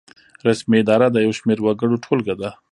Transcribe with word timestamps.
رسمي 0.47 0.77
اداره 0.81 1.07
د 1.11 1.17
یو 1.25 1.31
شمیر 1.39 1.59
وګړو 1.61 2.01
ټولګه 2.05 2.35
ده. 2.41 2.49